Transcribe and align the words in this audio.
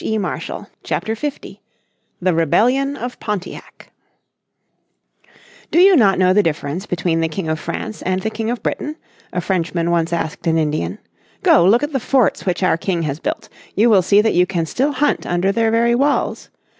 __________Chapter 0.83 1.15
50 1.15 1.61
The 2.23 2.33
Rebellion 2.33 2.97
of 2.97 3.19
Pontiac 3.19 3.91
"Do 5.69 5.77
you 5.77 5.95
not 5.95 6.17
know 6.17 6.33
the 6.33 6.41
difference 6.41 6.87
between 6.87 7.19
the 7.19 7.27
King 7.29 7.47
of 7.47 7.59
France 7.59 8.01
and 8.01 8.19
the 8.23 8.31
King 8.31 8.49
of 8.49 8.63
Britain?" 8.63 8.95
a 9.31 9.39
Frenchman 9.41 9.91
once 9.91 10.11
asked 10.11 10.47
an 10.47 10.57
Indian. 10.57 10.97
"Go, 11.43 11.63
look 11.65 11.83
at 11.83 11.93
the 11.93 11.99
forts 11.99 12.47
which 12.47 12.63
our 12.63 12.77
King 12.77 13.03
has 13.03 13.19
built, 13.19 13.47
you 13.75 13.91
will 13.91 14.01
see 14.01 14.21
that 14.21 14.33
you 14.33 14.47
can 14.47 14.65
still 14.65 14.93
hunt 14.93 15.27
under 15.27 15.51
their 15.51 15.69
very 15.69 15.93
walls. 15.93 16.49